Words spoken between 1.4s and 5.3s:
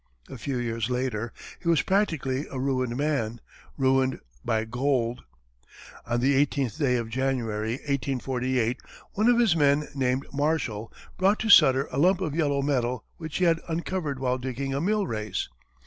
he was practically a ruined man ruined by gold.